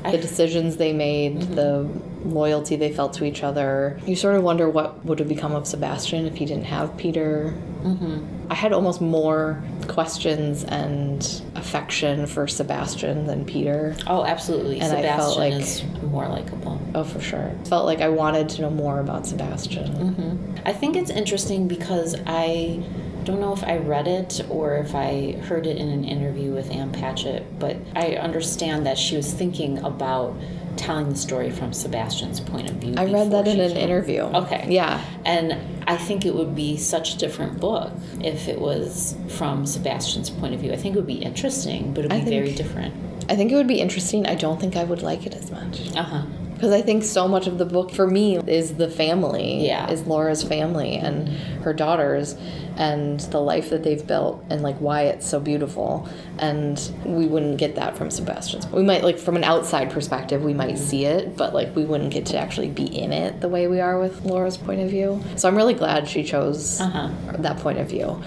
[0.04, 1.54] I- The decisions they made, mm-hmm.
[1.54, 1.88] the
[2.24, 3.98] loyalty they felt to each other.
[4.06, 7.54] You sort of wonder what would have become of Sebastian if he didn't have Peter.
[7.82, 8.18] Mm-hmm.
[8.50, 13.96] I had almost more questions and affection for Sebastian than Peter.
[14.06, 14.80] Oh, absolutely.
[14.80, 16.80] And I felt Sebastian like- is more likable.
[16.94, 17.52] Oh, for sure.
[17.64, 19.92] Felt like I wanted to know more about Sebastian.
[19.92, 20.56] Mm-hmm.
[20.64, 22.82] I think it's interesting because I
[23.24, 26.70] don't know if I read it or if I heard it in an interview with
[26.70, 30.34] Ann Patchett, but I understand that she was thinking about
[30.80, 32.94] telling the story from Sebastian's point of view.
[32.96, 33.76] I read that in an came.
[33.76, 34.22] interview.
[34.22, 34.66] Okay.
[34.68, 35.04] Yeah.
[35.24, 40.30] And I think it would be such a different book if it was from Sebastian's
[40.30, 40.72] point of view.
[40.72, 42.94] I think it would be interesting, but it would be very different.
[43.28, 44.26] I think it would be interesting.
[44.26, 45.94] I don't think I would like it as much.
[45.94, 46.22] Uh huh.
[46.60, 49.64] Because I think so much of the book for me is the family.
[49.66, 49.90] Yeah.
[49.90, 51.26] Is Laura's family and
[51.64, 52.36] her daughters
[52.76, 56.06] and the life that they've built and like why it's so beautiful.
[56.38, 58.66] And we wouldn't get that from Sebastian's.
[58.66, 62.12] We might like from an outside perspective we might see it, but like we wouldn't
[62.12, 65.18] get to actually be in it the way we are with Laura's point of view.
[65.36, 67.08] So I'm really glad she chose Uh-huh.
[67.38, 68.22] that point of view.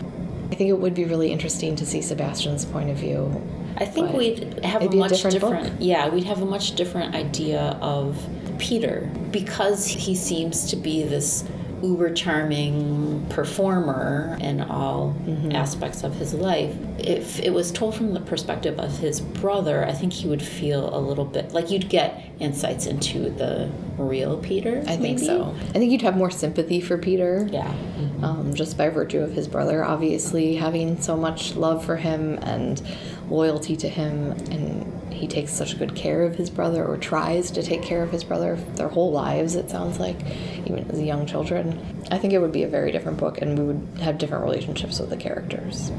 [0.52, 3.30] I think it would be really interesting to see Sebastian's point of view
[3.78, 6.46] I think But we'd have a be a much different different, yeah, we'd have a
[6.46, 8.18] much different idea of
[8.60, 11.44] Peter because he seems to be this
[11.82, 15.52] uber charming performer in all Mm-hmm.
[15.54, 16.76] aspects of his life.
[17.04, 20.96] If it was told from the perspective of his brother, I think he would feel
[20.96, 24.80] a little bit like you'd get insights into the real Peter.
[24.88, 25.26] I think maybe.
[25.26, 25.56] so.
[25.70, 27.48] I think you'd have more sympathy for Peter.
[27.52, 27.74] Yeah.
[28.22, 32.82] Um, just by virtue of his brother, obviously having so much love for him and
[33.30, 37.64] loyalty to him, and he takes such good care of his brother, or tries to
[37.64, 39.56] take care of his brother their whole lives.
[39.56, 40.18] It sounds like,
[40.66, 41.80] even as young children.
[42.12, 45.00] I think it would be a very different book, and we would have different relationships
[45.00, 45.92] with the characters.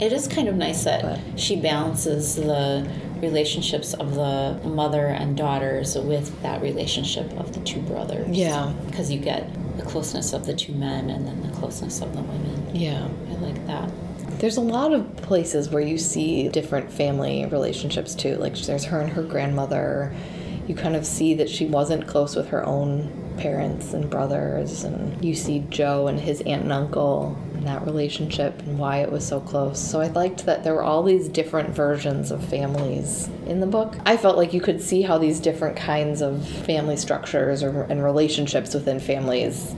[0.00, 2.86] It is kind of nice that But- she balances the
[3.20, 8.28] relationships of the mother and daughters with that relationship of the two brothers.
[8.36, 8.72] Yeah.
[8.86, 12.22] Because you get the closeness of the two men and then the closeness of the
[12.22, 12.70] women.
[12.74, 13.06] Yeah.
[13.30, 13.88] I like that.
[14.40, 18.34] There's a lot of places where you see different family relationships too.
[18.36, 20.12] Like there's her and her grandmother.
[20.66, 25.24] You kind of see that she wasn't close with her own parents and brothers, and
[25.24, 29.26] you see Joe and his aunt and uncle and that relationship and why it was
[29.26, 29.80] so close.
[29.80, 33.96] So I liked that there were all these different versions of families in the book.
[34.04, 38.02] I felt like you could see how these different kinds of family structures or, and
[38.02, 39.74] relationships within families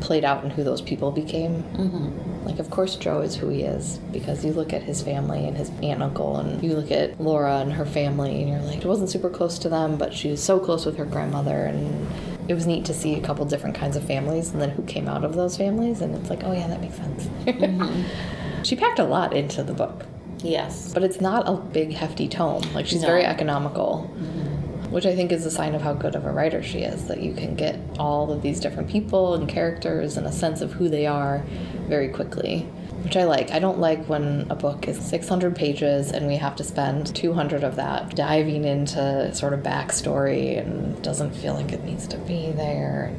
[0.00, 1.62] played out in who those people became.
[1.62, 2.44] Mm-hmm.
[2.46, 5.56] Like, of course, Joe is who he is because you look at his family and
[5.56, 8.82] his aunt and uncle, and you look at Laura and her family, and you're like,
[8.82, 11.64] she wasn't super close to them, but she was so close with her grandmother.
[11.64, 12.06] And
[12.48, 15.08] it was neat to see a couple different kinds of families and then who came
[15.08, 16.00] out of those families.
[16.00, 17.24] And it's like, oh, yeah, that makes sense.
[17.44, 18.62] Mm-hmm.
[18.62, 20.06] she packed a lot into the book,
[20.42, 20.92] Yes.
[20.94, 22.62] but it's not a big, hefty tome.
[22.74, 23.08] Like, she's No.
[23.08, 24.10] very economical.
[24.16, 24.55] Mm-hmm.
[24.90, 27.20] Which I think is a sign of how good of a writer she is, that
[27.20, 30.88] you can get all of these different people and characters and a sense of who
[30.88, 31.44] they are
[31.88, 32.60] very quickly.
[33.02, 33.50] Which I like.
[33.50, 37.62] I don't like when a book is 600 pages and we have to spend 200
[37.62, 42.50] of that diving into sort of backstory and doesn't feel like it needs to be
[42.52, 43.14] there.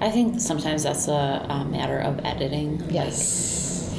[0.00, 2.82] I think sometimes that's a, a matter of editing.
[2.90, 3.94] Yes.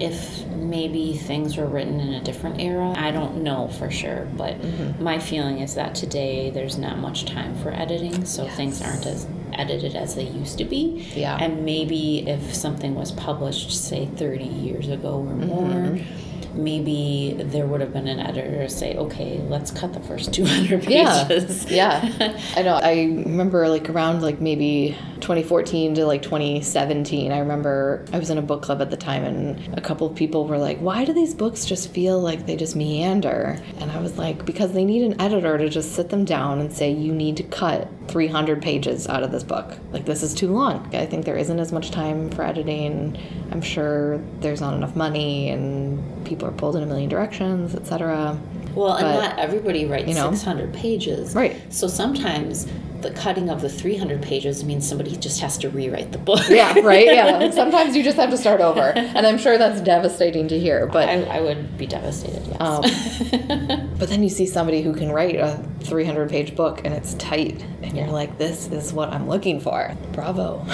[0.00, 2.92] if maybe things were written in a different era.
[2.96, 5.02] I don't know for sure, but Mm-hmm.
[5.02, 9.26] my feeling is that today there's not much time for editing, so things aren't as
[9.52, 11.06] edited as they used to be.
[11.14, 11.36] Yeah.
[11.40, 16.24] And maybe if something was published, say, 30 years ago or more, Mm-hmm.
[16.54, 20.84] Maybe there would have been an editor to say, okay, let's cut the first 200
[20.84, 21.24] Yeah.
[21.28, 21.70] pages.
[21.70, 22.36] yeah.
[22.56, 22.74] I know.
[22.76, 22.92] I
[23.24, 27.32] remember like around like maybe 2014 to like 2017.
[27.32, 30.14] I remember I was in a book club at the time and a couple of
[30.14, 34.00] people were like, "Why do these books just feel like they just meander?" And I
[34.00, 37.12] was like, "Because they need an editor to just sit them down and say you
[37.12, 39.76] need to cut 300 pages out of this book.
[39.92, 40.88] Like this is too long.
[40.94, 43.18] I think there isn't as much time for editing.
[43.50, 48.38] I'm sure there's not enough money and people are pulled in a million directions, etc."
[48.74, 50.30] Well, and not everybody writes you know.
[50.30, 51.34] 600 pages.
[51.34, 51.56] Right.
[51.70, 52.68] So sometimes
[53.00, 56.48] the cutting of the 300 pages means somebody just has to rewrite the book.
[56.48, 57.06] yeah, right.
[57.06, 60.86] Yeah, sometimes you just have to start over, and I'm sure that's devastating to hear.
[60.86, 62.60] But I, I would be devastated, yes.
[62.60, 67.14] Um, But then you see somebody who can write a 300 page book and it's
[67.14, 69.92] tight, and you're like, this is what I'm looking for.
[70.12, 70.64] Bravo.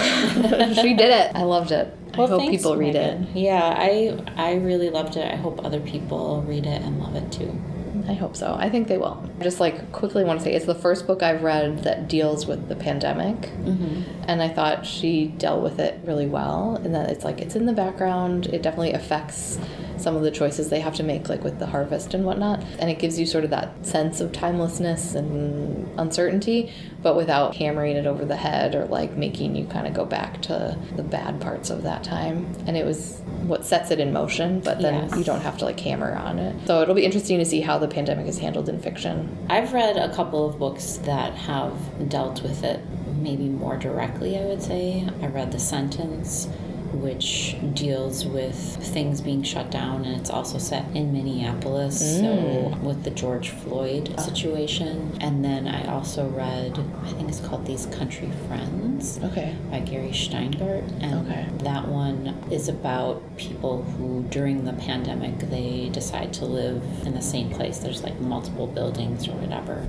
[0.75, 1.33] she did it.
[1.35, 1.97] I loved it.
[2.17, 3.21] I hope thanks, people read it.
[3.35, 5.31] Yeah, I I really loved it.
[5.33, 7.61] I hope other people read it and love it too.
[8.07, 8.55] I hope so.
[8.59, 9.23] I think they will.
[9.41, 12.47] I just like quickly want to say it's the first book I've read that deals
[12.47, 13.37] with the pandemic.
[13.37, 14.03] Mm-hmm.
[14.29, 16.77] And I thought she dealt with it really well.
[16.85, 18.47] And that it's like it's in the background.
[18.49, 19.59] It definitely affects
[19.97, 22.63] some of the choices they have to make, like with the harvest and whatnot.
[22.79, 27.97] And it gives you sort of that sense of timelessness and uncertainty, but without hammering
[27.97, 31.41] it over the head or like making you kind of go back to the bad
[31.41, 32.53] parts of that time.
[32.67, 35.17] And it was what sets it in motion, but then Yes.
[35.19, 36.55] you don't have to like hammer on it.
[36.67, 39.39] So it'll be interesting to see how the pandemic is handled in fiction.
[39.49, 42.81] I've read a couple of books that have dealt with it
[43.19, 45.09] maybe more directly, I would say.
[45.23, 46.49] I read The Sentence,
[46.95, 52.81] which deals with things being shut down, and it's also set in Minneapolis, so mm.
[52.81, 54.21] with the George Floyd ah.
[54.21, 55.17] situation.
[55.21, 59.55] And then I also read, I think it's called These Country Friends Okay.
[59.71, 61.47] by Gary Shteyngart, and Okay.
[61.65, 67.23] that one is about people who, during the pandemic, they decide to live in the
[67.23, 67.79] same place.
[67.79, 69.89] There's like multiple buildings or whatever,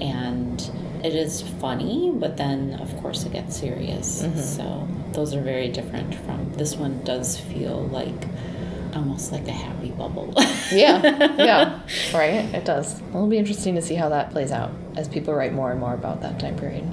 [0.00, 0.60] and
[1.04, 4.22] it is funny, but then of course it gets serious.
[4.22, 4.38] Mm-hmm.
[4.38, 7.02] So those are very different from this one.
[7.04, 8.26] Does feel like
[8.94, 10.34] almost like a happy bubble.
[10.72, 11.02] Yeah,
[11.36, 11.80] yeah,
[12.14, 12.52] right.
[12.54, 13.00] It does.
[13.10, 15.92] It'll be interesting to see how that plays out as people write more and more
[15.92, 16.88] about that time period.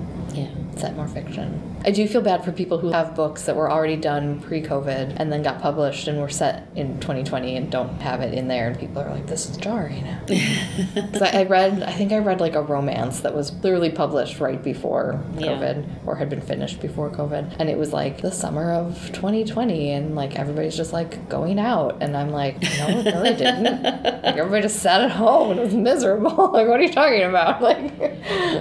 [0.73, 0.79] Yeah.
[0.81, 1.67] Set more fiction.
[1.83, 5.31] I do feel bad for people who have books that were already done pre-COVID and
[5.31, 8.79] then got published and were set in 2020 and don't have it in there, and
[8.79, 12.53] people are like, "This is jarring." 'Cause I, I read, I think I read like
[12.55, 15.47] a romance that was clearly published right before Yeah.
[15.53, 19.91] COVID or had been finished before COVID, and it was like the summer of 2020,
[19.91, 23.63] and like everybody's just like going out, and I'm like, no, no, they didn't.
[23.83, 26.29] like everybody just sat at home and it was miserable.
[26.53, 27.59] like, what are you talking about?
[27.71, 27.97] Like,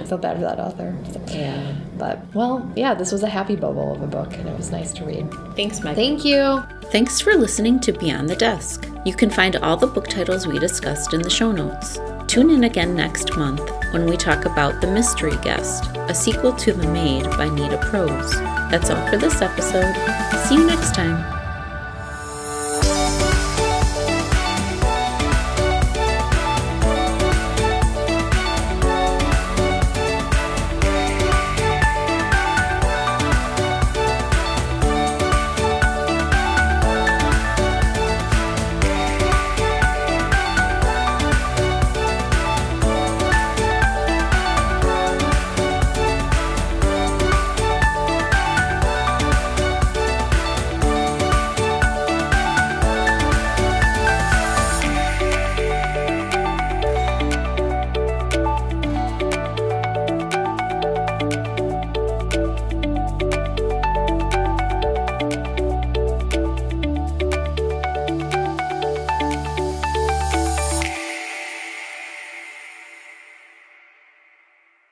[0.07, 0.95] feel bad for that author.
[1.11, 1.73] So- Yeah.
[2.01, 4.91] But well, yeah, this was a happy bubble of a book, and it was nice
[4.93, 5.31] to read.
[5.55, 5.95] Thanks, Mike.
[5.95, 6.63] Thank you.
[6.85, 8.89] Thanks for listening to Beyond the Desk.
[9.05, 11.99] You can find all the book titles we discussed in the show notes.
[12.25, 16.73] Tune in again next month when we talk about The Mystery Guest, a sequel to
[16.73, 18.33] The Maid by Nita Prose.
[18.71, 19.93] That's all for this episode.
[20.47, 21.40] See you next time.